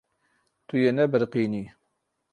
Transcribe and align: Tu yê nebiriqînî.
Tu 0.67 0.75
yê 0.83 0.91
nebiriqînî. 0.97 1.63